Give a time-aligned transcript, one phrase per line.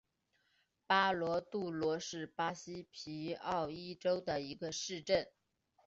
[0.87, 5.29] 巴罗杜罗是巴西皮奥伊州的一个市镇。